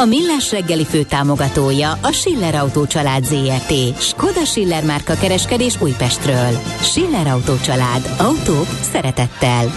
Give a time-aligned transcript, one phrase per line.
[0.00, 4.00] A Millás reggeli fő támogatója a Schiller Autó család ZRT.
[4.00, 6.60] Skoda Schiller márka kereskedés Újpestről.
[6.82, 8.14] Schiller Autó család.
[8.18, 9.72] Autók szeretettel.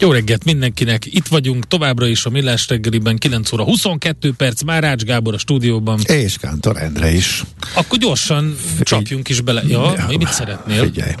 [0.00, 5.02] Jó reggelt mindenkinek, itt vagyunk továbbra is a Millás reggeliben, 9 óra 22 perc, Márács
[5.02, 6.00] Gábor a stúdióban.
[6.06, 7.42] És Kántor Endre is.
[7.74, 9.62] Akkor gyorsan csapjunk is bele.
[9.66, 10.82] Ja, ja mit szeretnél?
[10.82, 11.12] Figyelj.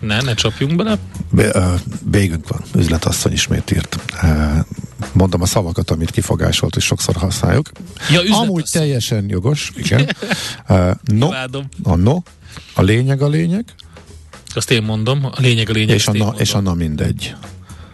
[0.00, 0.98] ne, ne csapjunk bele.
[2.10, 3.98] Végünk van, üzletasszony ismét írt.
[5.18, 7.70] Mondom a szavakat, amit kifogásolt, és sokszor használjuk.
[8.10, 10.16] Ja, Amúgy teljesen jogos, igen.
[11.04, 11.28] no,
[11.82, 12.22] a no,
[12.74, 13.64] a lényeg a lényeg.
[14.54, 15.94] Azt én mondom, a lényeg a lényeg.
[15.94, 17.34] És a, na, és a na mindegy.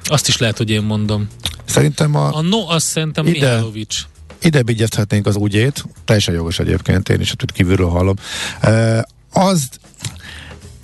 [0.04, 1.28] Azt is lehet, hogy én mondom.
[1.64, 2.36] Szerintem a...
[2.36, 4.02] A no, azt szerintem ide, Mihálovics.
[4.40, 8.16] Ide bigyezhetnénk az úgyét, teljesen jogos egyébként, én is hogy kívülről hallom.
[8.60, 9.68] E, az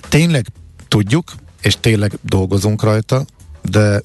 [0.08, 0.46] tényleg
[0.88, 1.32] tudjuk,
[1.62, 3.24] és tényleg dolgozunk rajta,
[3.62, 4.00] de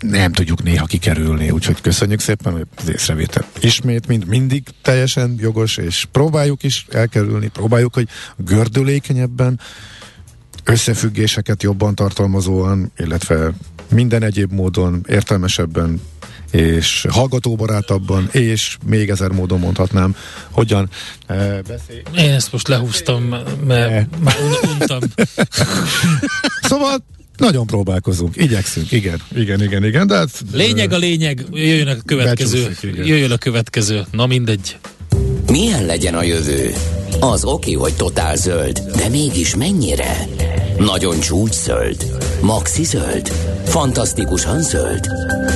[0.00, 3.44] nem tudjuk néha kikerülni, úgyhogy köszönjük szépen az észrevétel.
[3.60, 9.60] Ismét, mind mindig teljesen jogos, és próbáljuk is elkerülni, próbáljuk, hogy gördülékenyebben,
[10.64, 13.52] összefüggéseket jobban tartalmazóan, illetve
[13.90, 16.00] minden egyéb módon értelmesebben
[16.50, 20.16] és hallgatóbarátabban, és még ezer módon mondhatnám,
[20.50, 20.90] hogyan
[21.26, 22.02] e, beszél.
[22.16, 23.34] Én ezt most lehúztam,
[23.66, 24.08] mert e.
[24.18, 24.36] már
[24.78, 25.00] untam.
[26.68, 27.04] szóval
[27.40, 30.30] nagyon próbálkozunk, igyekszünk, igen, igen, igen, igen, de hát...
[30.52, 34.76] Lényeg a lényeg, jöjjön a következő, becsúszik, jöjjön a következő, na mindegy.
[35.46, 36.72] Milyen legyen a jövő?
[37.20, 40.28] Az oké, hogy totál zöld, de mégis mennyire?
[40.78, 42.18] Nagyon csúcs zöld?
[42.40, 43.28] Maxi zöld?
[43.64, 45.08] Fantasztikusan zöld?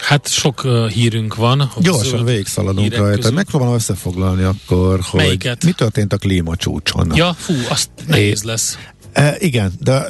[0.00, 1.72] Hát sok uh, hírünk van.
[1.78, 3.30] Gyorsan végigszaladunk rajta.
[3.30, 5.64] Megpróbálom összefoglalni akkor, hogy Melyiket?
[5.64, 7.12] mi történt a klímacsúcson.
[7.14, 8.78] Ja, fú, azt nehéz lesz.
[9.12, 10.06] E, igen, de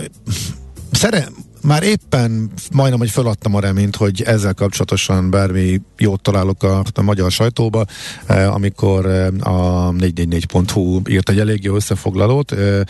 [0.92, 1.28] szere,
[1.62, 7.02] már éppen majdnem, hogy feladtam a reményt, hogy ezzel kapcsolatosan bármi jót találok a, a
[7.02, 7.84] magyar sajtóba,
[8.26, 12.52] eh, amikor eh, a 444.hu írt egy elég jó összefoglalót.
[12.52, 12.80] Eh,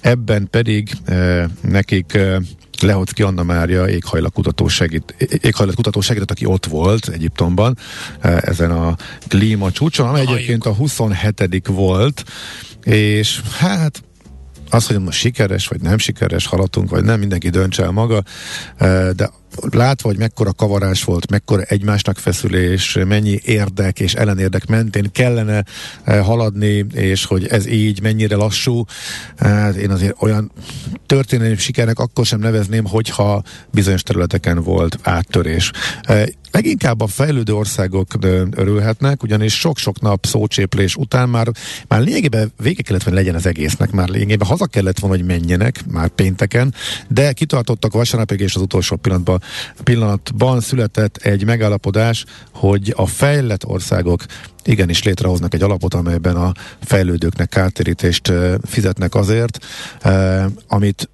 [0.00, 2.36] ebben pedig eh, nekik eh,
[2.82, 7.78] Lehocki Anna Mária éghajlatkutató, segít, éghajlatkutató segített, aki ott volt Egyiptomban
[8.20, 8.96] ezen a
[9.28, 11.66] klíma csúcson, amely egyébként a 27.
[11.66, 12.24] volt,
[12.82, 14.02] és hát
[14.70, 18.22] az, hogy most sikeres, vagy nem sikeres haladtunk, vagy nem, mindenki döntse el maga,
[19.16, 19.30] de
[19.70, 25.64] látva, hogy mekkora kavarás volt, mekkora egymásnak feszülés, mennyi érdek és ellenérdek mentén kellene
[26.04, 28.84] haladni, és hogy ez így mennyire lassú,
[29.36, 30.52] hát én azért olyan
[31.06, 35.70] történelmi sikernek akkor sem nevezném, hogyha bizonyos területeken volt áttörés.
[36.50, 38.06] Leginkább a fejlődő országok
[38.50, 41.48] örülhetnek, ugyanis sok-sok nap szócséplés után már,
[41.88, 45.86] már lényegében vége kellett volna legyen az egésznek, már lényegében haza kellett volna, hogy menjenek
[45.86, 46.74] már pénteken,
[47.08, 49.42] de kitartottak vasárnapig és az utolsó pillanatban,
[49.84, 54.24] pillanatban született egy megállapodás, hogy a fejlett országok
[54.64, 58.32] igenis létrehoznak egy alapot, amelyben a fejlődőknek kártérítést
[58.64, 59.58] fizetnek azért,
[60.68, 61.08] amit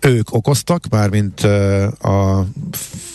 [0.00, 1.40] ők okoztak, mármint
[2.00, 2.46] a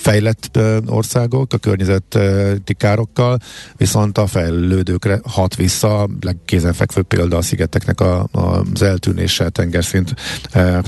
[0.01, 3.39] fejlett országok a környezeti károkkal,
[3.75, 10.13] viszont a fejlődőkre hat vissza, legkézenfekvő példa a szigeteknek a, az eltűnése, tengerszint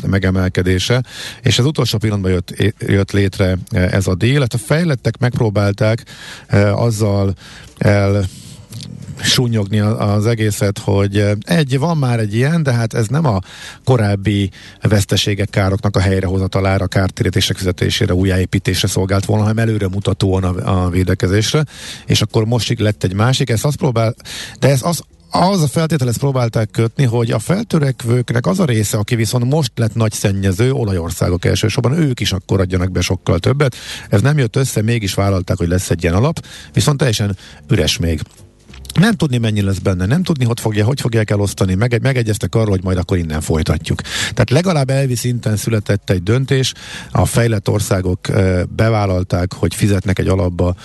[0.07, 1.03] megemelkedése,
[1.41, 4.39] és az utolsó pillanatban jött, jött létre ez a dél.
[4.39, 6.05] Hát a fejlettek megpróbálták
[6.73, 7.33] azzal
[7.77, 8.25] el
[9.21, 13.39] súnyogni az egészet, hogy egy, van már egy ilyen, de hát ez nem a
[13.83, 14.49] korábbi
[14.81, 21.63] veszteségek, károknak a helyrehozatalára, kártérítések fizetésére, újjáépítésre szolgált volna, hanem előre mutatóan a, a védekezésre,
[22.05, 24.15] és akkor most lett egy másik, ezt azt próbál,
[24.59, 25.01] de ez az,
[25.35, 29.71] az a feltétel, ezt próbálták kötni, hogy a feltörekvőknek az a része, aki viszont most
[29.75, 33.75] lett nagy szennyező, olajországok elsősorban, ők is akkor adjanak be sokkal többet.
[34.09, 37.37] Ez nem jött össze, mégis vállalták, hogy lesz egy ilyen alap, viszont teljesen
[37.69, 38.21] üres még
[38.93, 42.69] nem tudni mennyi lesz benne, nem tudni, hogy, fogja, hogy fogják elosztani, meg, megegyeztek arról,
[42.69, 44.01] hogy majd akkor innen folytatjuk.
[44.21, 46.73] Tehát legalább elvi szinten született egy döntés,
[47.11, 48.19] a fejlett országok
[48.75, 50.75] bevállalták, hogy fizetnek egy alapba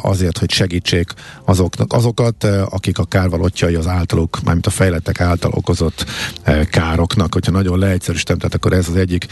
[0.00, 1.12] azért, hogy segítsék
[1.44, 6.04] azoknak, azokat, akik a kárvalotjai az általuk, mármint a fejlettek által okozott
[6.70, 9.26] károknak, hogyha nagyon leegyszerűsítem, tehát akkor ez az egyik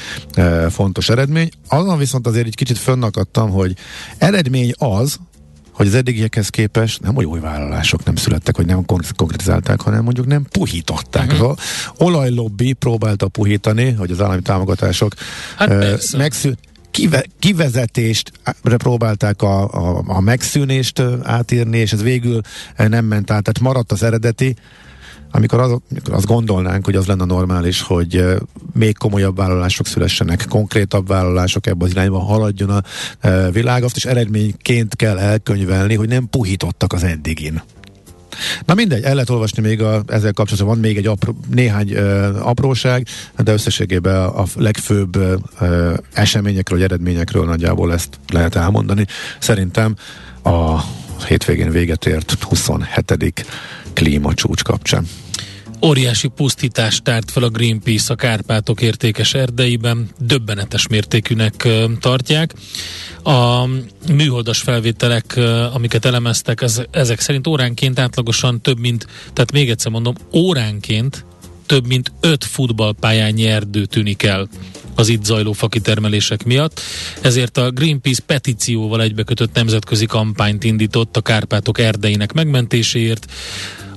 [0.70, 1.48] fontos eredmény.
[1.68, 3.76] Azon viszont azért egy kicsit fönnakadtam, hogy
[4.18, 5.18] eredmény az,
[5.72, 8.84] hogy az eddigiekhez képest nem olyan új vállalások nem születtek, hogy nem
[9.16, 11.32] konkretizálták, hanem mondjuk nem puhították.
[11.32, 11.48] Uh-huh.
[11.48, 11.56] Az
[11.96, 15.14] olajlobbi próbálta puhítani, hogy az állami támogatások
[15.56, 16.58] hát uh, megszűnt
[16.92, 18.32] kive, kivezetést
[18.62, 22.40] próbálták a, a, a megszűnést átírni, és ez végül
[22.76, 24.56] nem ment át, tehát maradt az eredeti,
[25.32, 25.76] amikor, az,
[26.10, 28.24] azt gondolnánk, hogy az lenne normális, hogy
[28.72, 32.82] még komolyabb vállalások szülessenek, konkrétabb vállalások ebben az irányban haladjon a
[33.50, 37.62] világ, azt is eredményként kell elkönyvelni, hogy nem puhítottak az eddigin.
[38.64, 42.38] Na mindegy, el lehet olvasni még a, ezzel kapcsolatban, van még egy apró, néhány ö,
[42.40, 43.06] apróság,
[43.38, 45.16] de összességében a, a legfőbb
[45.60, 49.06] ö, eseményekről, vagy eredményekről nagyjából ezt lehet elmondani.
[49.38, 49.94] Szerintem
[50.42, 50.80] a
[51.26, 53.44] hétvégén véget ért 27.
[53.92, 55.06] klímacsúcs kapcsán.
[55.84, 61.68] Óriási pusztítást tárt fel a Greenpeace a Kárpátok értékes erdeiben, döbbenetes mértékűnek
[62.00, 62.54] tartják.
[63.22, 63.66] A
[64.12, 65.40] műholdas felvételek,
[65.72, 71.24] amiket elemeztek, ez, ezek szerint óránként átlagosan több mint, tehát még egyszer mondom, óránként
[71.66, 74.48] több mint öt futballpályányi erdő tűnik el
[74.94, 76.80] az itt zajló fakitermelések miatt.
[77.20, 83.26] Ezért a Greenpeace petícióval egybekötött nemzetközi kampányt indított a Kárpátok erdeinek megmentéséért.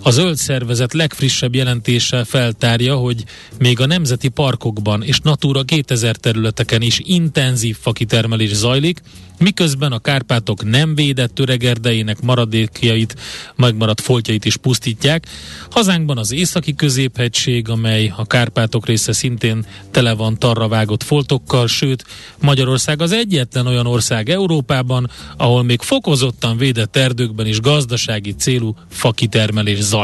[0.05, 3.23] A zöld szervezet legfrissebb jelentése feltárja, hogy
[3.59, 9.01] még a nemzeti parkokban és Natura 2000 területeken is intenzív fakitermelés zajlik,
[9.39, 13.15] miközben a Kárpátok nem védett töregerdeinek maradékjait,
[13.55, 15.25] megmaradt foltjait is pusztítják.
[15.69, 22.05] Hazánkban az északi középhegység, amely a Kárpátok része szintén tele van tarra vágott foltokkal, sőt
[22.41, 29.79] Magyarország az egyetlen olyan ország Európában, ahol még fokozottan védett erdőkben is gazdasági célú fakitermelés
[29.79, 29.94] zajlik.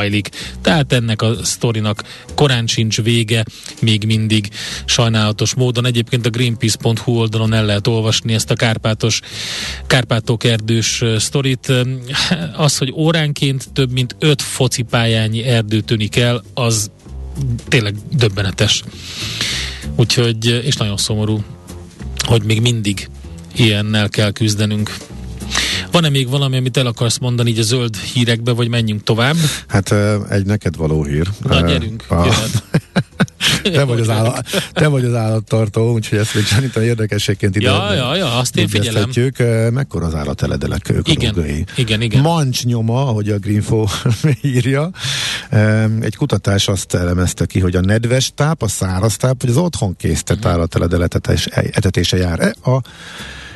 [0.61, 2.03] Tehát ennek a sztorinak
[2.35, 3.45] korán sincs vége,
[3.81, 4.49] még mindig
[4.85, 5.85] sajnálatos módon.
[5.85, 9.19] Egyébként a greenpeace.hu oldalon el lehet olvasni ezt a kárpátos
[9.87, 11.73] Kárpátok erdős sztorit.
[12.55, 16.91] Az, hogy óránként több mint öt focipályányi erdő tűnik el, az
[17.67, 18.83] tényleg döbbenetes.
[19.95, 21.43] Úgyhogy, és nagyon szomorú,
[22.17, 23.09] hogy még mindig
[23.55, 24.95] ilyennel kell küzdenünk.
[25.91, 29.35] Van-e még valami, amit el akarsz mondani így a zöld hírekbe, vagy menjünk tovább?
[29.67, 29.91] Hát
[30.29, 31.27] egy neked való hír.
[31.43, 32.27] Na, gyerünk, a...
[33.63, 37.93] te, vagy az állat, te vagy az állattartó, úgyhogy ezt még szerintem érdekességként ide ja,
[37.93, 39.09] ja, ja, azt én figyelem.
[39.73, 42.21] Mekkora az állateledelek igen, igen, igen.
[42.21, 43.87] Mancs nyoma, ahogy a Greenfo
[44.41, 44.89] írja.
[45.99, 49.95] Egy kutatás azt elemezte ki, hogy a nedves táp, a száraz táp, vagy az otthon
[49.95, 50.51] készített uh-huh.
[50.51, 51.03] állateledel
[51.71, 52.81] etetése jár a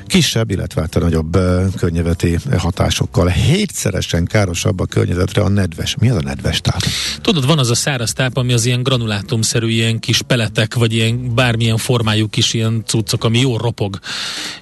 [0.08, 1.38] kisebb, illetve hát a nagyobb
[1.78, 3.28] környezeti hatásokkal.
[3.28, 5.96] Hétszeresen károsabb a környezetre a nedves.
[6.00, 6.82] Mi az a nedves táp?
[7.22, 11.36] Tudod, van az a száraz táp, ami az ilyen granulátumszerű, ilyen kis peletek, vagy ilyen
[11.36, 14.00] bármilyen formájú kis ilyen cuccok, ami jól ropog,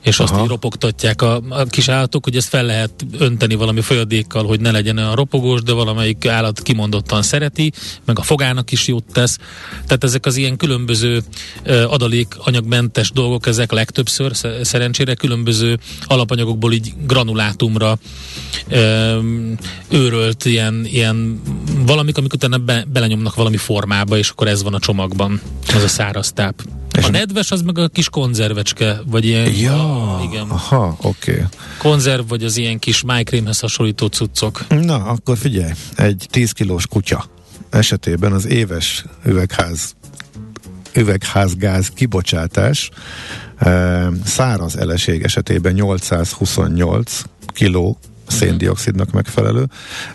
[0.02, 0.34] és Aha.
[0.34, 4.60] azt így ropogtatják a, a kis állatok, hogy ezt fel lehet önteni valami folyadékkal, hogy
[4.60, 7.72] ne legyen a ropogós, de valamelyik állat kimondottan szereti,
[8.06, 9.38] meg a fogának is jót tesz.
[9.86, 11.24] Tehát ezek az ilyen különböző
[11.88, 14.32] adalék anyagmentes dolgok, ezek legtöbbször
[14.62, 17.98] szerencsére külön különböző alapanyagokból így granulátumra
[18.68, 19.20] ö,
[19.90, 21.42] őrölt ilyen, ilyen
[21.86, 25.42] valamik, amik utána be, belenyomnak valami formába, és akkor ez van a csomagban,
[25.76, 26.62] az a száraz táp.
[27.02, 29.54] A nedves az meg a kis konzervecske, vagy ilyen...
[29.54, 30.50] Ja, igen.
[30.50, 31.32] aha, oké.
[31.32, 31.44] Okay.
[31.78, 34.68] Konzerv, vagy az ilyen kis májkrémhez hasonlító cuccok.
[34.68, 37.26] Na, akkor figyelj, egy 10 kilós kutya
[37.70, 39.96] esetében az éves üvegház
[40.96, 42.90] üvegházgáz kibocsátás
[44.26, 47.98] száraz eleség esetében 828 kiló
[48.28, 49.66] széndiokszidnak megfelelő.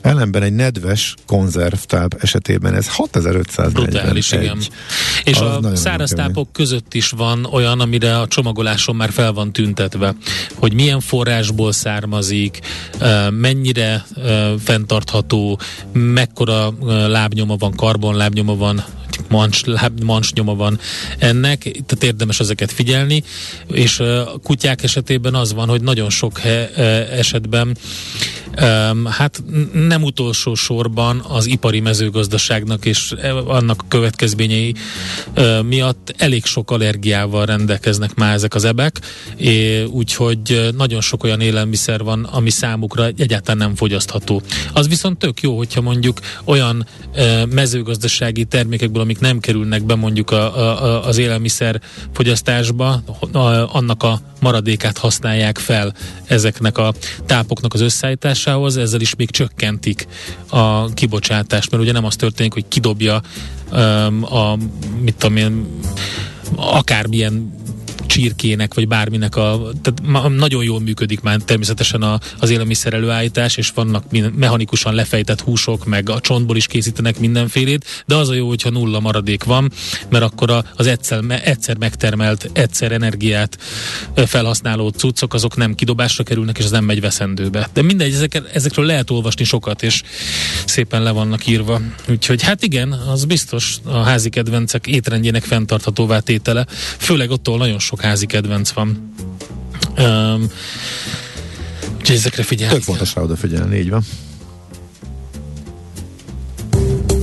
[0.01, 3.73] Ellenben egy nedves konzervtáp esetében ez 6541.
[3.73, 4.59] Brutális, igen.
[5.25, 10.15] És a száraz tápok között is van olyan, amire a csomagoláson már fel van tüntetve,
[10.55, 12.59] hogy milyen forrásból származik,
[13.31, 14.05] mennyire
[14.65, 15.61] fenntartható,
[15.93, 16.75] mekkora
[17.09, 18.85] lábnyoma van, karbonlábnyoma van,
[19.29, 19.61] mancs,
[20.05, 20.79] mancs nyoma van
[21.19, 23.23] ennek, tehát érdemes ezeket figyelni,
[23.71, 26.71] és a kutyák esetében az van, hogy nagyon sok he,
[27.11, 27.77] esetben
[29.05, 33.15] Hát nem utolsó sorban az ipari mezőgazdaságnak és
[33.47, 34.75] annak következményei
[35.65, 39.01] miatt elég sok allergiával rendelkeznek már ezek az ebek,
[39.91, 44.43] úgyhogy nagyon sok olyan élelmiszer van, ami számukra egyáltalán nem fogyasztható.
[44.73, 46.87] Az viszont tök jó, hogyha mondjuk olyan
[47.51, 51.81] mezőgazdasági termékekből, amik nem kerülnek be mondjuk a, a, az élelmiszer
[52.13, 53.03] fogyasztásba,
[53.73, 56.93] annak a maradékát használják fel ezeknek a
[57.27, 60.07] tápoknak az összeállításához, ezzel is még csökkentik
[60.49, 63.23] a kibocsátást, mert ugye nem az történik, hogy kidobja
[63.73, 64.57] um, a,
[65.01, 65.67] mit tudom én,
[66.57, 67.53] akármilyen
[68.09, 73.71] csirkének, vagy bárminek a, tehát nagyon jól működik már természetesen a, az élelmiszer előállítás, és
[73.75, 74.05] vannak
[74.37, 79.01] mechanikusan lefejtett húsok, meg a csontból is készítenek mindenfélét, de az a jó, hogyha nulla
[79.01, 79.73] maradék van,
[80.11, 83.59] mert akkor az egyszer, egyszer megtermelt, egyszer energiát
[84.15, 87.69] felhasználó cuccok, azok nem kidobásra kerülnek, és az nem megy veszendőbe.
[87.73, 90.03] De mindegy, ezek, ezekről lehet olvasni sokat, és
[90.67, 91.81] szépen le vannak írva.
[92.09, 96.67] Úgyhogy hát igen, az biztos a házi kedvencek étrendjének fenntarthatóvá tétele,
[96.99, 99.13] főleg ottól nagyon sok házi kedvenc van.
[99.99, 100.51] Um,
[101.99, 102.75] úgyhogy ezekre figyelni.
[102.75, 104.05] Tök fontos rá odafigyelni, így van.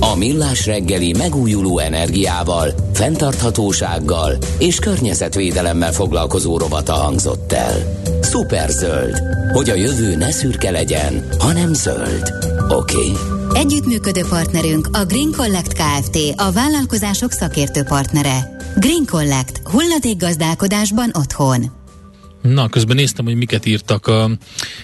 [0.00, 8.02] A Millás reggeli megújuló energiával, fenntarthatósággal és környezetvédelemmel foglalkozó rovata hangzott el.
[8.68, 9.20] zöld,
[9.52, 12.32] hogy a jövő ne szürke legyen, hanem zöld.
[12.68, 12.96] Oké?
[12.96, 13.60] Okay?
[13.60, 16.18] Együttműködő partnerünk a Green Collect Kft.
[16.36, 18.55] a vállalkozások szakértő partnere.
[18.78, 19.60] Green Collect.
[19.64, 21.70] Hulladék gazdálkodásban otthon.
[22.42, 24.30] Na, közben néztem, hogy miket írtak a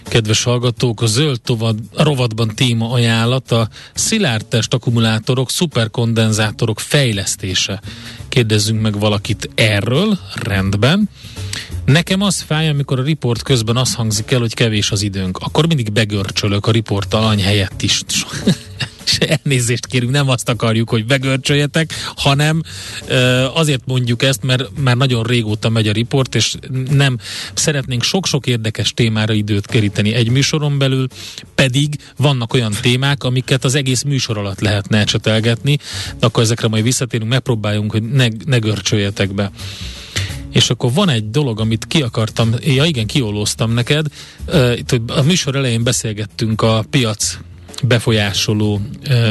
[0.04, 1.02] kedves hallgatók.
[1.02, 7.80] A zöld tovad, a rovatban téma ajánlat a szilárd test akkumulátorok, szuperkondenzátorok fejlesztése.
[8.28, 11.08] Kérdezzünk meg valakit erről, rendben.
[11.84, 15.38] Nekem az fáj, amikor a riport közben az hangzik el, hogy kevés az időnk.
[15.38, 18.02] Akkor mindig begörcsölök a riport alany helyett is.
[19.04, 22.62] és elnézést kérünk, nem azt akarjuk, hogy begörcsöljetek, hanem
[23.54, 26.54] azért mondjuk ezt, mert már nagyon régóta megy a riport, és
[26.90, 27.18] nem
[27.54, 31.06] szeretnénk sok-sok érdekes témára időt keríteni egy műsoron belül,
[31.54, 35.78] pedig vannak olyan témák, amiket az egész műsor alatt lehetne ecsetelgetni,
[36.18, 39.50] de akkor ezekre majd visszatérünk, megpróbáljunk, hogy ne, ne görcsöljetek be.
[40.52, 44.06] És akkor van egy dolog, amit ki akartam, ja igen, kiolóztam neked.
[45.06, 47.38] A műsor elején beszélgettünk a piac
[47.82, 48.80] befolyásoló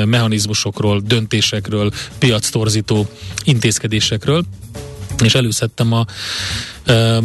[0.06, 3.08] mechanizmusokról, döntésekről, piactorzító
[3.44, 4.44] intézkedésekről
[5.24, 6.06] és előszedtem a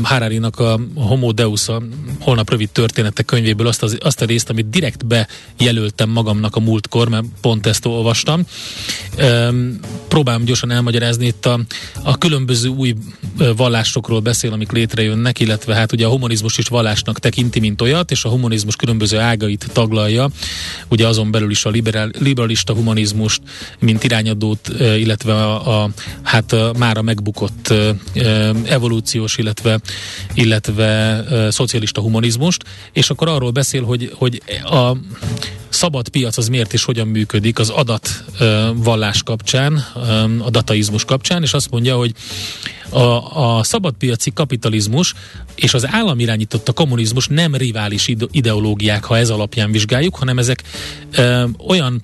[0.02, 1.82] Harari-nak a Homo Deus, a
[2.20, 7.08] holnap rövid története könyvéből azt, az, azt a részt, amit direkt bejelöltem magamnak a múltkor,
[7.08, 8.42] mert pont ezt olvastam.
[10.08, 11.60] Próbálom gyorsan elmagyarázni itt a,
[12.02, 12.94] a különböző új
[13.56, 18.24] vallásokról beszél, amik létrejönnek, illetve hát ugye a humanizmus is vallásnak tekinti, mint olyat, és
[18.24, 20.28] a humanizmus különböző ágait taglalja,
[20.88, 23.42] ugye azon belül is a liberál, liberalista humanizmust,
[23.78, 25.90] mint irányadót, illetve a, a
[26.22, 27.74] hát a mára megbukott
[28.64, 29.78] evolúciós, illetve,
[30.34, 34.96] illetve szocialista humanizmust, és akkor arról beszél, hogy, hogy a
[35.68, 39.84] szabad piac az miért és hogyan működik az adat uh, vallás kapcsán,
[40.38, 42.14] a dataizmus kapcsán, és azt mondja, hogy
[42.90, 45.14] a, a szabadpiaci kapitalizmus
[45.54, 50.62] és az állam irányította kommunizmus nem rivális ideológiák, ha ez alapján vizsgáljuk, hanem ezek
[51.10, 52.02] ö, olyan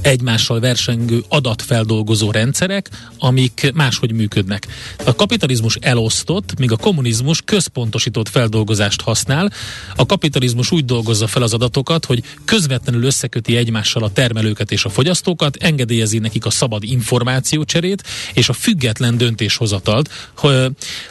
[0.00, 4.66] egymással versengő adatfeldolgozó rendszerek, amik máshogy működnek.
[5.04, 9.52] A kapitalizmus elosztott, míg a kommunizmus központosított feldolgozást használ.
[9.96, 14.88] A kapitalizmus úgy dolgozza fel az adatokat, hogy közvetlenül összeköti egymással a termelőket és a
[14.88, 18.02] fogyasztókat, engedélyezi nekik a szabad információcserét
[18.34, 20.10] és a független döntéshozatalt,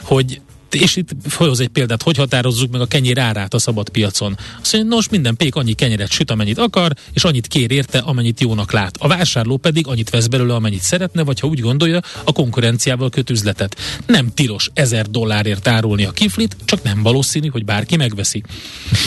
[0.02, 0.40] hogy
[0.74, 4.38] és itt hoz egy példát, hogy határozzuk meg a kenyér árát a szabad piacon.
[4.62, 8.40] Azt mondja, nos, minden pék annyi kenyeret süt, amennyit akar, és annyit kér érte, amennyit
[8.40, 8.96] jónak lát.
[8.98, 13.30] A vásárló pedig annyit vesz belőle, amennyit szeretne, vagy ha úgy gondolja, a konkurenciával köt
[13.30, 13.76] üzletet.
[14.06, 18.42] Nem tilos ezer dollárért árulni a kiflit, csak nem valószínű, hogy bárki megveszi.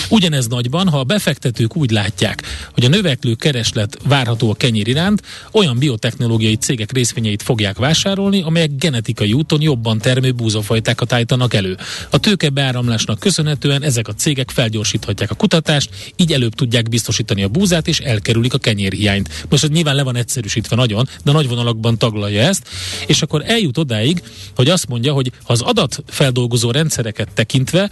[0.10, 5.22] Ugyanez nagyban, ha a befektetők úgy látják, hogy a növekvő kereslet várható a kenyér iránt,
[5.52, 11.78] olyan biotechnológiai cégek részvényeit fogják vásárolni, amelyek genetikai úton jobban termő búzafajtákat állítanak elő.
[12.10, 12.50] A tőke
[13.20, 18.54] köszönhetően ezek a cégek felgyorsíthatják a kutatást, így előbb tudják biztosítani a búzát, és elkerülik
[18.54, 19.46] a kenyérhiányt.
[19.50, 22.68] Most ez nyilván le van egyszerűsítve nagyon, de nagy vonalakban taglalja ezt,
[23.08, 24.24] és akkor eljut odáig,
[24.56, 27.90] hogy azt mondja, hogy ha az adatfeldolgozó rendszereket tekintve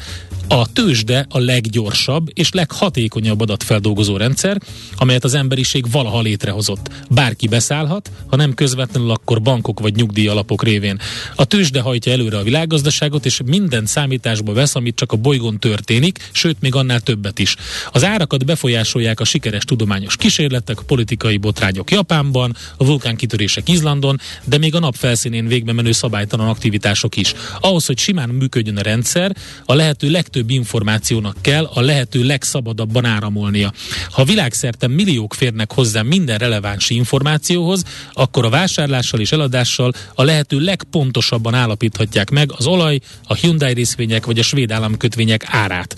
[0.49, 4.61] A tőzsde a leggyorsabb és leghatékonyabb adatfeldolgozó rendszer,
[4.97, 6.89] amelyet az emberiség valaha létrehozott.
[7.09, 10.99] Bárki beszállhat, ha nem közvetlenül, akkor bankok vagy nyugdíjalapok révén.
[11.35, 16.29] A tőzsde hajtja előre a világgazdaságot, és minden számításba vesz, amit csak a bolygón történik,
[16.31, 17.55] sőt, még annál többet is.
[17.91, 24.75] Az árakat befolyásolják a sikeres tudományos kísérletek, politikai botrányok Japánban, a vulkánkitörések Izlandon, de még
[24.75, 27.33] a nap felszínén végbe menő szabálytalan aktivitások is.
[27.59, 29.35] Ahhoz, hogy simán működjön a rendszer,
[29.65, 33.73] a lehető legtöbb információnak kell a lehető legszabadabban áramolnia.
[34.11, 40.59] Ha világszerte milliók férnek hozzá minden releváns információhoz, akkor a vásárlással és eladással a lehető
[40.59, 45.95] legpontosabban állapíthatják meg az olaj, a Hyundai részvények vagy a svéd államkötvények árát.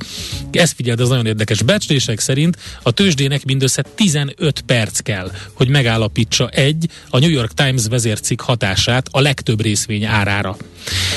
[0.52, 1.62] Ezt figyeld, az nagyon érdekes.
[1.62, 7.84] Becslések szerint a tőzsdének mindössze 15 perc kell, hogy megállapítsa egy a New York Times
[7.90, 10.58] vezércikk hatását a legtöbb részvény árára.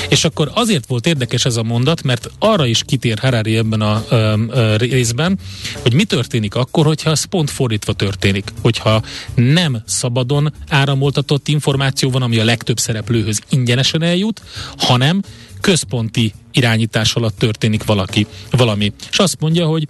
[0.09, 4.05] És akkor azért volt érdekes ez a mondat, mert arra is kitér Harari ebben a
[4.09, 5.39] ö, ö, részben,
[5.81, 8.53] hogy mi történik akkor, hogyha ez pont fordítva történik.
[8.61, 9.03] Hogyha
[9.35, 14.41] nem szabadon áramoltatott információ van, ami a legtöbb szereplőhöz ingyenesen eljut,
[14.77, 15.21] hanem
[15.63, 18.93] központi irányítás alatt történik valaki, valami.
[19.11, 19.87] És azt mondja, hogy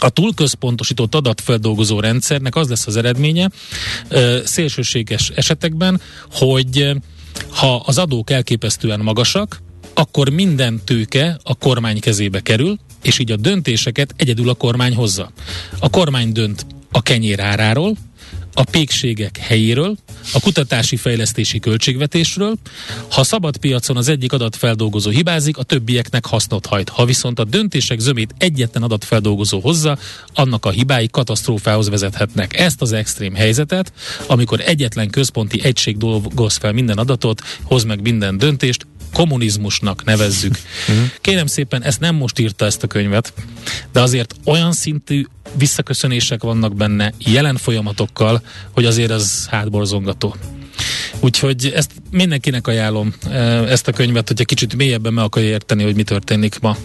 [0.00, 3.50] a túlközpontosított adatfeldolgozó rendszernek az lesz az eredménye
[4.44, 6.00] szélsőséges esetekben,
[6.32, 6.90] hogy
[7.48, 9.62] ha az adók elképesztően magasak,
[9.94, 15.30] akkor minden tőke a kormány kezébe kerül, és így a döntéseket egyedül a kormány hozza.
[15.78, 17.96] A kormány dönt a kenyér áráról,
[18.54, 19.96] a pékségek helyéről,
[20.32, 22.54] a kutatási fejlesztési költségvetésről.
[23.10, 26.88] Ha szabad piacon az egyik adatfeldolgozó hibázik, a többieknek hasznot hajt.
[26.88, 29.98] Ha viszont a döntések zömét egyetlen adatfeldolgozó hozza,
[30.34, 32.58] annak a hibái katasztrófához vezethetnek.
[32.58, 33.92] Ezt az extrém helyzetet,
[34.26, 40.58] amikor egyetlen központi egység dolgoz fel minden adatot, hoz meg minden döntést, kommunizmusnak nevezzük.
[41.20, 43.32] Kérem szépen, ezt nem most írta ezt a könyvet,
[43.92, 45.24] de azért olyan szintű
[45.56, 50.36] visszaköszönések vannak benne, jelen folyamatokkal, hogy azért az hátborzongató.
[51.20, 55.94] Úgyhogy ezt mindenkinek ajánlom, e, ezt a könyvet, hogyha kicsit mélyebben meg akarja érteni, hogy
[55.94, 56.76] mi történik ma.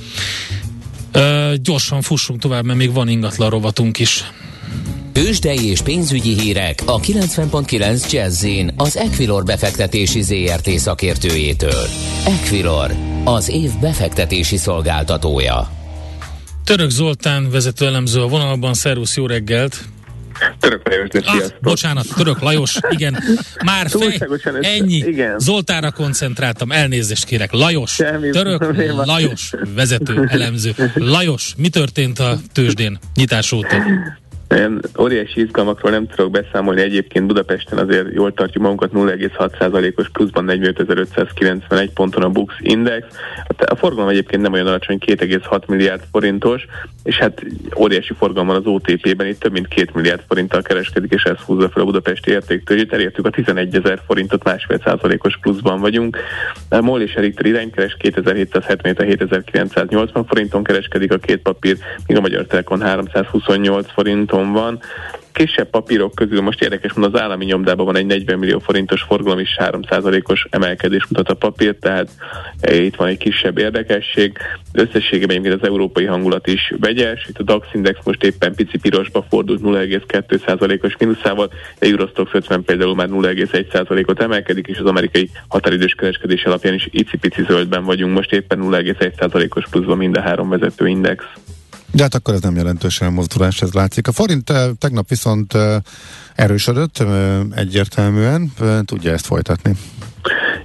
[1.11, 4.23] Ö, gyorsan fussunk tovább, mert még van ingatlan rovatunk is.
[5.23, 8.45] Tőzsdei és pénzügyi hírek a 90.9 jazz
[8.75, 11.85] az Equilor befektetési ZRT szakértőjétől.
[12.25, 12.91] Equilor,
[13.23, 15.69] az év befektetési szolgáltatója.
[16.63, 19.77] Török Zoltán vezető elemző a vonalban, szervusz, jó reggelt!
[20.59, 23.23] Török Lajos, de ah, Bocsánat, Török Lajos, igen.
[23.65, 24.19] Már fej,
[24.61, 24.97] ennyi.
[24.97, 25.39] Igen.
[25.39, 27.51] Zoltára koncentráltam, elnézést kérek.
[27.51, 29.05] Lajos, Semmi Török probléma.
[29.05, 30.75] Lajos, vezető, elemző.
[30.93, 33.77] Lajos, mi történt a tőzsdén nyitás óta?
[34.51, 36.81] Olyan óriási izgalmakról nem tudok beszámolni.
[36.81, 43.05] Egyébként Budapesten azért jól tartjuk magunkat 0,6%-os pluszban 45.591 ponton a Bux Index.
[43.65, 46.65] A forgalom egyébként nem olyan alacsony, 2,6 milliárd forintos,
[47.03, 47.45] és hát
[47.77, 51.69] óriási forgalom van az OTP-ben, itt több mint 2 milliárd forinttal kereskedik, és ez húzza
[51.69, 52.93] fel a budapesti értéktőjét.
[52.93, 56.17] Elértük a 11 ezer forintot, másfél százalékos pluszban vagyunk.
[56.69, 62.45] A MOL és Richter iránykeres 2777 7980 forinton kereskedik a két papír, míg a Magyar
[62.45, 64.79] Telekom 328 forinton piacon van.
[65.31, 69.39] Kisebb papírok közül most érdekes, hogy az állami nyomdában van egy 40 millió forintos forgalom
[69.39, 72.09] is 3%-os emelkedés mutat a papír, tehát
[72.59, 74.37] eh, itt van egy kisebb érdekesség.
[74.73, 77.25] Összességében egyébként az európai hangulat is vegyes.
[77.29, 82.95] Itt a DAX index most éppen pici pirosba fordult 0,2%-os mínuszával, a Eurostox 50 például
[82.95, 88.59] már 0,1%-ot emelkedik, és az amerikai határidős kereskedés alapján is icipici zöldben vagyunk, most éppen
[88.61, 91.25] 0,1%-os pluszban mind a három vezető index.
[91.91, 94.07] De hát akkor ez nem jelentős elmozdulás, ez látszik.
[94.07, 95.77] A forint eh, tegnap viszont eh,
[96.35, 98.53] erősödött eh, egyértelműen,
[98.85, 99.75] tudja ezt folytatni.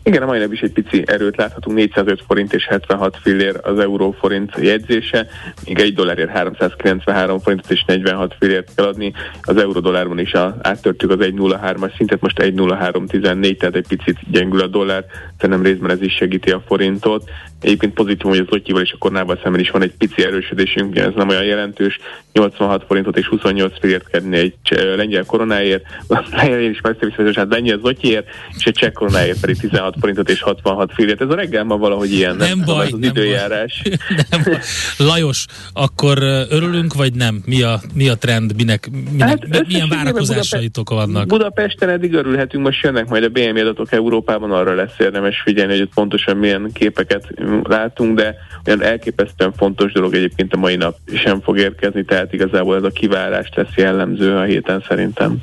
[0.03, 3.79] Igen, a mai nap is egy pici erőt láthatunk, 405 forint és 76 fillér az
[3.79, 5.27] euró forint jegyzése,
[5.67, 9.13] míg egy dollárért 393 forintot és 46 fillért kell adni,
[9.43, 14.61] az euró dollárban is a, áttörtük az 1.03-as szintet, most 1.0314, tehát egy picit gyengül
[14.61, 15.05] a dollár,
[15.39, 17.31] szerintem részben ez is segíti a forintot.
[17.61, 21.13] Egyébként pozitív, hogy az Lotyival és a kornával szemben is van egy pici erősödésünk, ez
[21.15, 21.99] nem olyan jelentős,
[22.33, 24.55] 86 forintot és 28 fillért kell egy
[24.97, 25.85] lengyel koronáért,
[26.37, 30.93] lengyel is megszerűs, hát lengyel zotyiért, és egy cseh koronáért pedig 16 forintot és 66
[30.95, 31.21] fillért.
[31.21, 32.37] Ez a reggel ma valahogy ilyen.
[32.37, 33.83] Nem, nem baj, az nem időjárás.
[33.85, 33.99] Baj.
[34.31, 34.59] nem baj.
[34.97, 37.43] Lajos, akkor örülünk, vagy nem?
[37.47, 38.55] Mi a, mi a trend?
[38.57, 41.27] Minek, minek, hát, milyen várakozásaitok vannak?
[41.27, 45.83] Budapesten eddig örülhetünk, most jönnek majd a BMI adatok Európában, arra lesz érdemes figyelni, hogy
[45.83, 47.27] ott pontosan milyen képeket
[47.63, 52.77] látunk, de olyan elképesztően fontos dolog egyébként a mai nap sem fog érkezni, tehát igazából
[52.77, 55.43] ez a kivárás lesz jellemző a héten szerintem.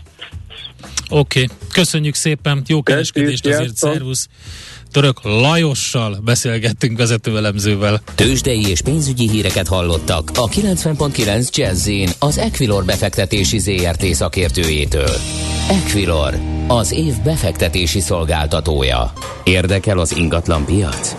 [1.09, 1.57] Oké, okay.
[1.71, 4.27] köszönjük szépen, jó kereskedést azért, szervusz!
[4.91, 8.01] Török Lajossal beszélgettünk vezetőelemzővel.
[8.15, 11.89] Tőzsdei és pénzügyi híreket hallottak a 90.9 jazz
[12.19, 15.15] az Equilor befektetési ZRT szakértőjétől.
[15.69, 19.13] Equilor, az év befektetési szolgáltatója.
[19.43, 21.15] Érdekel az ingatlan piac?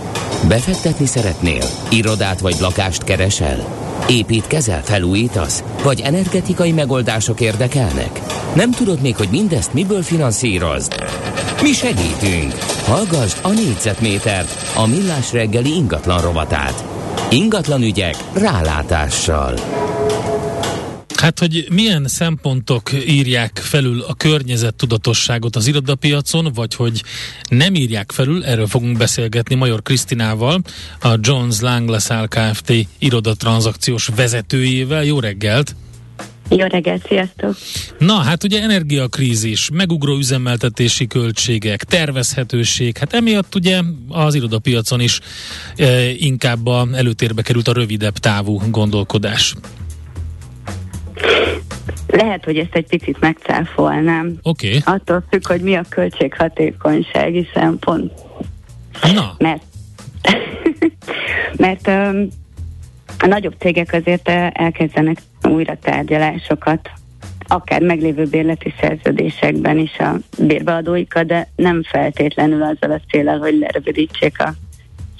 [0.49, 1.65] Befektetni szeretnél?
[1.91, 3.91] Irodát vagy lakást keresel?
[4.09, 5.65] Építkezel, felújítasz?
[5.83, 8.21] Vagy energetikai megoldások érdekelnek?
[8.55, 10.95] Nem tudod még, hogy mindezt miből finanszírozd?
[11.63, 12.53] Mi segítünk!
[12.85, 16.85] Hallgassd a négyzetmétert, a millás reggeli ingatlan rovatát.
[17.31, 19.55] Ingatlan ügyek rálátással.
[21.23, 27.03] Hát, hogy milyen szempontok írják felül a környezet tudatosságot az irodapiacon, vagy hogy
[27.49, 30.61] nem írják felül, erről fogunk beszélgetni Major Krisztinával,
[31.01, 32.73] a Jones Lang LaSalle Kft.
[32.99, 35.05] irodatranszakciós vezetőjével.
[35.05, 35.75] Jó reggelt!
[36.49, 37.57] Jó reggelt, sziasztok!
[37.99, 45.21] Na, hát ugye energiakrízis, megugró üzemeltetési költségek, tervezhetőség, hát emiatt ugye az irodapiacon is
[45.77, 49.55] e, inkább a előtérbe került a rövidebb távú gondolkodás.
[52.07, 54.39] Lehet, hogy ezt egy picit megcáfolnám.
[54.43, 54.77] Oké.
[54.77, 54.95] Okay.
[54.95, 58.13] Attól függ, hogy mi a költséghatékonysági szempont.
[59.15, 59.35] Na.
[59.39, 59.63] Mert,
[61.65, 62.29] mert um,
[63.19, 66.91] a nagyobb cégek azért elkezdenek újra tárgyalásokat,
[67.47, 74.41] akár meglévő bérleti szerződésekben is a bérbeadóikat, de nem feltétlenül azzal a célral, hogy lerövidítsék
[74.41, 74.55] a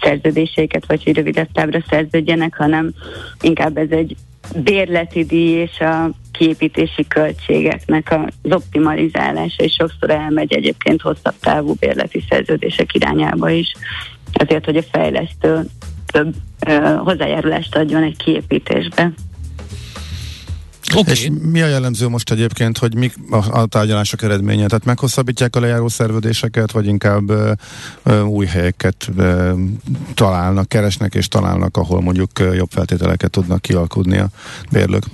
[0.01, 2.93] szerződéseiket, vagy hogy rövidebb távra szerződjenek, hanem
[3.41, 4.17] inkább ez egy
[4.57, 12.25] bérleti díj és a kiépítési költségeknek az optimalizálása, és sokszor elmegy egyébként hosszabb távú bérleti
[12.29, 13.73] szerződések irányába is,
[14.33, 15.61] azért, hogy a fejlesztő
[16.07, 16.35] több
[16.67, 19.13] ö, hozzájárulást adjon egy kiépítésbe.
[20.95, 21.13] Okay.
[21.13, 24.67] És mi a jellemző most egyébként, hogy mik a, a tárgyalások eredménye?
[24.67, 27.53] Tehát meghosszabbítják a lejáró szerződéseket, vagy inkább ö,
[28.03, 29.53] ö, új helyeket ö,
[30.15, 34.29] találnak, keresnek és találnak, ahol mondjuk ö, jobb feltételeket tudnak kialkudni a
[34.71, 35.05] bérlők?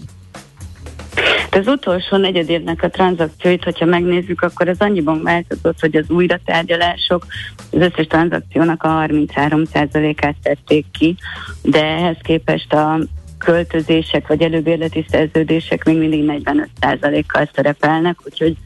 [1.51, 6.11] De az utolsó negyed évnek a tranzakcióit, hogyha megnézzük, akkor az annyiban változott, hogy az
[6.11, 7.27] újratárgyalások
[7.71, 11.17] az összes tranzakciónak a 33%-át tették ki,
[11.62, 12.99] de ehhez képest a
[13.38, 16.44] költözések vagy előbérleti szerződések még mindig
[16.81, 18.57] 45%-kal szerepelnek, úgyhogy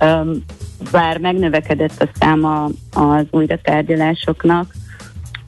[0.00, 0.44] um,
[0.90, 4.74] bár megnövekedett a száma az újratárgyalásoknak,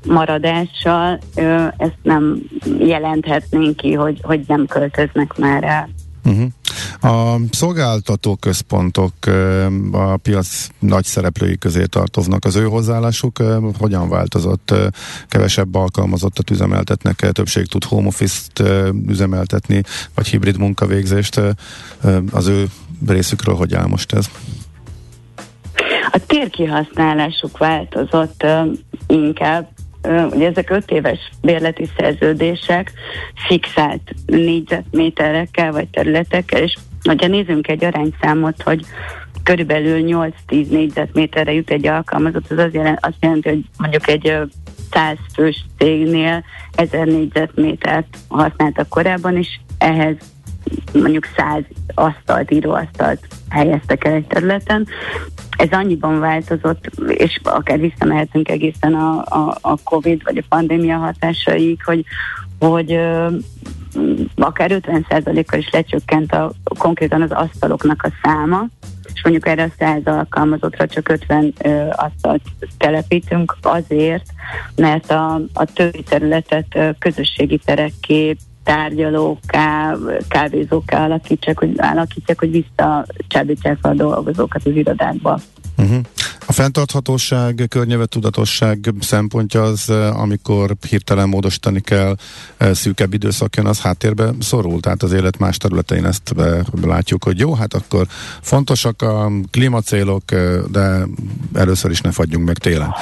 [0.07, 1.19] maradással,
[1.77, 2.43] ezt nem
[2.79, 5.89] jelenthetnénk ki, hogy, hogy nem költöznek már el.
[6.25, 6.49] Uh-huh.
[7.01, 9.13] A szolgáltató központok
[9.93, 12.45] a piac nagy szereplői közé tartoznak.
[12.45, 13.37] Az ő hozzáállásuk
[13.79, 14.75] hogyan változott?
[15.29, 18.63] Kevesebb alkalmazottat üzemeltetnek, többség tud home office-t
[19.07, 19.83] üzemeltetni,
[20.15, 21.41] vagy hibrid munkavégzést.
[22.31, 22.67] Az ő
[23.07, 24.31] részükről hogy áll most ez?
[26.11, 28.47] A térkihasználásuk változott
[29.07, 29.69] inkább,
[30.07, 32.93] ugye ezek öt éves bérleti szerződések
[33.47, 38.85] fixált négyzetméterekkel vagy területekkel, és ha nézzünk egy arányszámot, hogy
[39.43, 44.33] körülbelül 8-10 négyzetméterre jut egy alkalmazott, az, az jelent, azt jelenti, hogy mondjuk egy
[44.91, 50.17] 100 fős cégnél 1000 négyzetmétert használtak korábban, és ehhez
[50.93, 51.63] mondjuk 100
[51.95, 54.87] asztalt, íróasztalt helyeztek el egy területen.
[55.57, 61.83] Ez annyiban változott, és akár visszamehetünk egészen a, a, a COVID vagy a pandémia hatásaig,
[61.85, 62.05] hogy,
[62.59, 62.99] hogy
[64.35, 68.67] akár 50%-kal is lecsökkent a, konkrétan az asztaloknak a száma,
[69.15, 72.43] és mondjuk erre a 100 alkalmazottra csak 50 ö, asztalt
[72.79, 74.27] telepítünk azért,
[74.77, 79.97] mert a, a többi területet ö, közösségi terekké tárgyalóká,
[80.29, 85.41] kávézóká alakítják, hogy, alakítják, hogy visszacsábítják a dolgozókat az irodákba.
[85.79, 85.99] Uh-huh.
[86.47, 92.15] A fenntarthatóság, környezettudatosság szempontja az, amikor hirtelen módosítani kell,
[92.59, 94.81] szűkebb időszak jön, az háttérbe szorul.
[94.81, 96.35] Tehát az élet más területein ezt
[96.83, 98.07] látjuk, hogy jó, hát akkor
[98.41, 100.23] fontosak a klímacélok,
[100.71, 101.07] de
[101.55, 102.95] először is ne fagyjunk meg télen.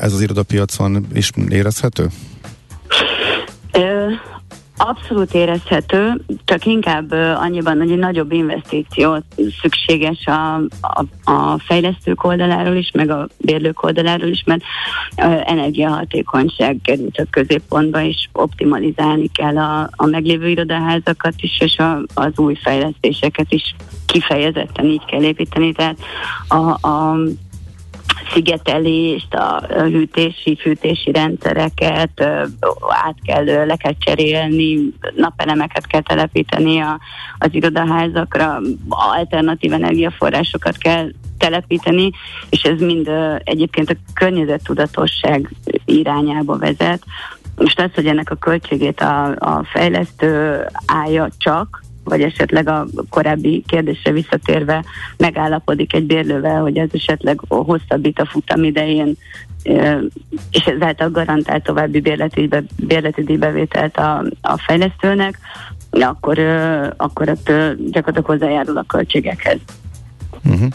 [0.00, 2.06] Ez az irodapiacon is érezhető?
[4.76, 9.22] Abszolút érezhető, csak inkább annyiban, hogy egy nagyobb investíció
[9.60, 14.62] szükséges a, a, a fejlesztők oldaláról is, meg a bérlők oldaláról is, mert
[15.44, 22.32] energiahatékonyság került a középpontba, és optimalizálni kell a, a meglévő irodaházakat is, és a, az
[22.38, 23.74] új fejlesztéseket is
[24.06, 25.72] kifejezetten így kell építeni.
[25.72, 25.98] Tehát
[26.48, 27.16] a, a
[28.32, 32.20] szigetelést, a hűtési, fűtési rendszereket
[32.88, 34.78] át kell, le kell cserélni,
[35.16, 37.00] napelemeket kell telepíteni a,
[37.38, 42.10] az irodaházakra, alternatív energiaforrásokat kell telepíteni,
[42.50, 43.10] és ez mind
[43.44, 45.50] egyébként a környezettudatosság
[45.84, 47.02] irányába vezet.
[47.56, 53.64] Most az, hogy ennek a költségét a, a fejlesztő állja csak, vagy esetleg a korábbi
[53.66, 54.84] kérdésre visszatérve
[55.16, 59.16] megállapodik egy bérlővel, hogy ez esetleg hosszabbít a futam idején,
[60.50, 65.38] és ezáltal garantál további bérleti, bérleti díjbevételt a, a fejlesztőnek,
[65.90, 66.38] akkor,
[66.96, 67.52] akkor ott
[67.90, 69.58] gyakorlatilag hozzájárul a költségekhez.
[70.44, 70.68] Uh-huh.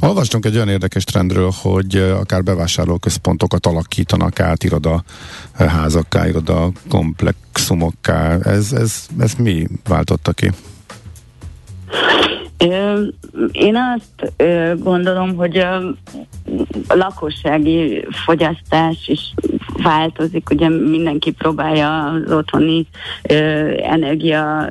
[0.00, 5.04] Olvastunk egy olyan érdekes trendről, hogy akár bevásárlóközpontokat alakítanak át iroda
[5.52, 8.38] házakká, iroda komplexumokká.
[8.38, 10.50] Ez, ez, ez mi váltotta ki?
[13.52, 14.32] Én azt
[14.82, 19.34] gondolom, hogy a lakossági fogyasztás is
[19.82, 22.86] változik, ugye mindenki próbálja az otthoni
[23.82, 24.68] energia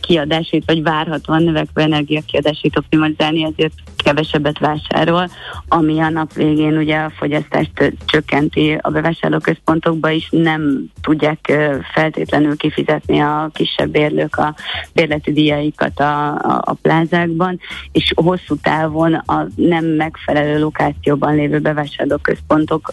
[0.00, 3.74] kiadásait, vagy várhatóan növekvő energia kiadásait optimalizálni, ezért
[4.04, 5.28] kevesebbet vásárol,
[5.68, 11.52] ami a nap végén ugye a fogyasztást csökkenti a bevásárlóközpontokba is, nem tudják
[11.92, 14.54] feltétlenül kifizetni a kisebb bérlők a
[14.92, 17.60] bérleti díjaikat a, a, a plázákban,
[17.92, 22.92] és hosszú távon a nem megfelelő lokációban lévő bevásárlóközpontok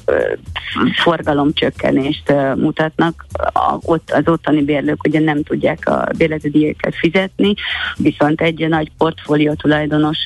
[1.03, 3.25] forgalomcsökkenést mutatnak.
[3.53, 7.53] A, ott, az ottani bérlők ugye nem tudják a bérleti díjakat fizetni,
[7.97, 10.25] viszont egy nagy portfólió tulajdonos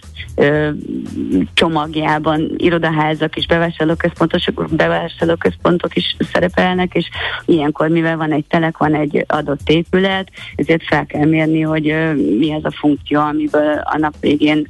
[1.54, 7.10] csomagjában irodaházak és bevásárlóközpontok, bevásárlóközpontok is szerepelnek, és
[7.46, 11.96] ilyenkor, mivel van egy telek, van egy adott épület, ezért fel kell mérni, hogy
[12.40, 14.68] mi az a funkció, amiből a nap végén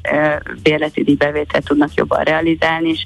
[0.64, 3.04] bérleti bevételt tudnak jobban realizálni, és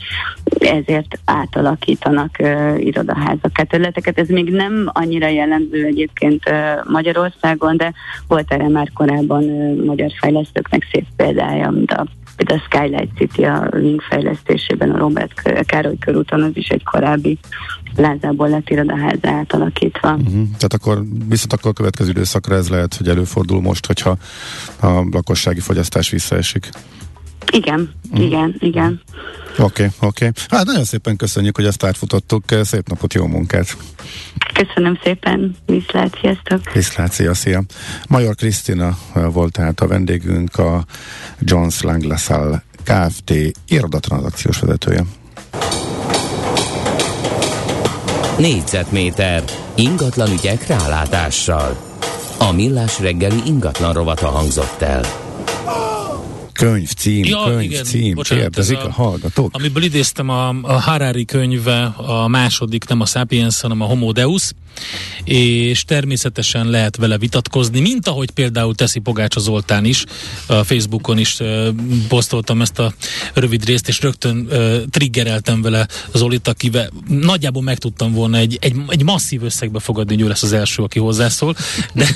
[0.60, 2.38] ezért átalakítanak
[2.78, 4.20] irodaházak területeket.
[4.20, 6.44] Ez még nem annyira jellemző egyébként
[6.84, 7.94] Magyarországon, de
[8.28, 9.44] volt erre már korábban
[9.86, 12.06] magyar fejlesztőknek szép példája, mint a
[12.40, 17.38] például a Skylight City a Wing fejlesztésében, a Robert Károly körúton, az is egy korábbi
[17.96, 20.12] lázából lett irodaház átalakítva.
[20.12, 20.32] Uh-huh.
[20.32, 24.18] Tehát akkor viszont akkor a következő időszakra ez lehet, hogy előfordul most, hogyha
[24.82, 26.70] a lakossági fogyasztás visszaesik.
[27.52, 28.26] Igen, uh-huh.
[28.26, 29.02] igen, igen.
[29.60, 30.28] Oké, okay, oké.
[30.28, 30.44] Okay.
[30.50, 32.44] Hát nagyon szépen köszönjük, hogy ezt átfutottuk.
[32.64, 33.78] Szép napot, jó munkát!
[34.54, 36.74] Köszönöm szépen, viszlát, sziasztok!
[36.74, 37.64] Viszlát, szia, szia!
[38.08, 40.86] Major Krisztina volt tehát a vendégünk, a
[41.40, 43.34] Jones Lang LaSalle Kft.
[43.68, 45.04] irodatranszakciós vezetője.
[48.38, 49.44] Négyzetméter
[49.76, 51.78] ingatlan ügyek rálátással.
[52.38, 55.29] A millás reggeli ingatlan rovata hangzott el.
[56.60, 59.50] Könyv, cím, ja, könyv, igen, cím, bocsánat, kérdezik a, a hallgatók.
[59.56, 64.52] Amiből idéztem a, a Harari könyve, a második, nem a Sapiens, hanem a Homo Deus,
[65.24, 70.04] és természetesen lehet vele vitatkozni, mint ahogy például teszi Pogácsa Zoltán is,
[70.48, 71.38] a Facebookon is
[72.08, 72.94] posztoltam ezt a
[73.34, 78.76] rövid részt, és rögtön uh, triggereltem vele Zolit, akivel nagyjából meg tudtam volna egy, egy,
[78.88, 81.56] egy masszív összegbe fogadni, hogy ő lesz az első, aki hozzászól,
[81.94, 82.08] de,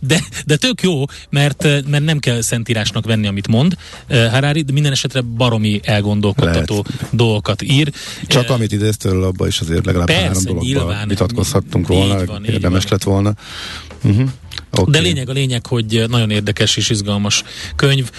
[0.00, 3.75] de, de tök jó, mert, mert nem kell szentírásnak venni, amit mond
[4.08, 7.14] Harari, de minden esetre baromi elgondolkodtató lehet.
[7.16, 7.92] dolgokat ír.
[8.26, 12.82] Csak uh, amit idéztél, abban is azért legalább Persze, három dologban vitatkozhattunk volna, van, érdemes
[12.82, 12.92] van.
[12.92, 13.34] lett volna.
[14.02, 14.28] Uh-huh.
[14.70, 14.92] Okay.
[14.92, 17.42] De lényeg a lényeg, hogy nagyon érdekes és izgalmas
[17.76, 18.10] könyv.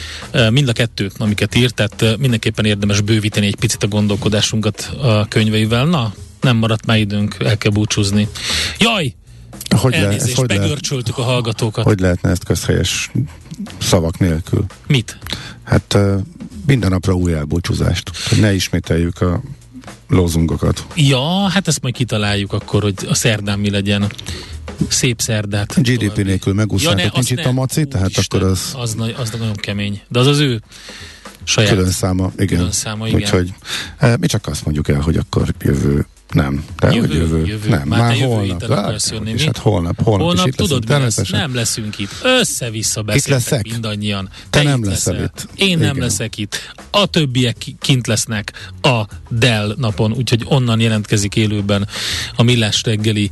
[0.50, 5.86] Mind a kettő, amiket írt, tehát mindenképpen érdemes bővíteni egy picit a gondolkodásunkat a könyveivel.
[5.86, 8.28] Na, nem maradt már időnk, el kell búcsúzni.
[8.80, 9.13] Jaj!
[9.77, 11.83] Hogy Elnézést, le, hogy begörcsöltük a hallgatókat.
[11.83, 13.11] Hogy lehetne ezt közhelyes
[13.77, 14.65] szavak nélkül?
[14.87, 15.17] Mit?
[15.63, 15.97] Hát
[16.65, 18.11] minden napra új elbúcsúzást.
[18.39, 19.41] Ne ismételjük a
[20.09, 20.85] lózungokat.
[20.95, 24.11] Ja, hát ezt majd kitaláljuk akkor, hogy a szerdán mi legyen.
[24.87, 25.73] Szép szerdát.
[25.81, 26.23] GDP további.
[26.23, 28.73] nélkül megúsznátok, ja, nincs itt a maci, tehát Isten, akkor az...
[28.77, 30.01] Az, az nagyon kemény.
[30.07, 30.61] De az az ő
[31.43, 32.57] saját külön száma, igen.
[32.57, 33.19] Külön száma, igen.
[33.19, 33.53] Úgyhogy
[33.97, 36.65] e, mi csak azt mondjuk el, hogy akkor jövő nem.
[36.79, 37.45] De jövő, hogy jövő?
[37.45, 37.69] jövő.
[37.69, 38.73] Nem, már, már jövő holnap.
[38.73, 41.29] Hát, jönni, és hát holnap, holnap, holnap is itt tudod, mi lesz?
[41.29, 42.09] Nem leszünk itt.
[42.23, 44.29] Össze-vissza beszéltek mindannyian.
[44.49, 45.47] Te, Te nem leszel, leszel itt.
[45.55, 45.79] Én Igen.
[45.79, 46.73] nem leszek itt.
[46.91, 51.87] A többiek kint lesznek a Dell napon, úgyhogy onnan jelentkezik élőben
[52.35, 53.31] a Millás reggeli,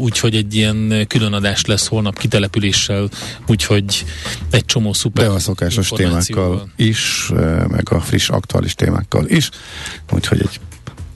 [0.00, 3.08] úgyhogy egy ilyen különadás lesz holnap kitelepüléssel,
[3.46, 4.04] úgyhogy
[4.50, 9.50] egy csomó szuper De a szokásos témákkal is, eh, meg a friss aktuális témákkal is,
[10.12, 10.60] úgyhogy egy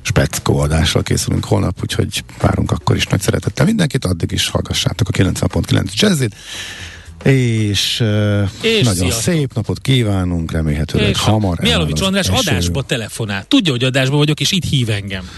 [0.02, 5.12] speckó adással készülünk holnap, úgyhogy várunk akkor is nagy szeretettel mindenkit, addig is hallgassátok a
[5.12, 6.34] 90.9 jazzit.
[7.24, 8.04] És,
[8.62, 9.22] és nagyon sziasztok.
[9.22, 11.58] szép napot kívánunk, remélhetőleg És hamar.
[11.60, 12.38] Mialovics András eső.
[12.38, 13.44] adásba telefonál.
[13.48, 15.28] Tudja, hogy adásba vagyok, és itt hív engem.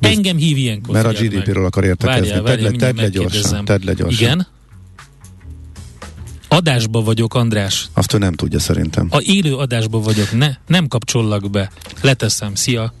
[0.00, 0.94] Engem hív ilyenkor.
[0.94, 1.12] Mert a.
[1.12, 2.40] GDP-ről akar értekezni.
[2.40, 3.64] Várjál, Tedd le, tedd le gyorsan.
[3.64, 4.22] Tedd le gyorsan.
[4.22, 4.46] Igen?
[6.48, 7.88] Adásba vagyok, András.
[7.92, 9.06] Azt ő nem tudja szerintem.
[9.10, 10.32] A élő adásba vagyok.
[10.32, 11.70] Ne, nem kapcsollak be.
[12.02, 12.54] Leteszem.
[12.54, 12.94] Szia.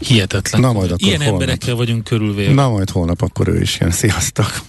[0.00, 0.60] Hihetetlen.
[0.60, 1.40] Na majd akkor Ilyen holnap.
[1.40, 2.52] emberekkel vagyunk körülvéve.
[2.52, 3.90] Na majd holnap akkor ő is jön.
[3.90, 4.60] Sziasztok!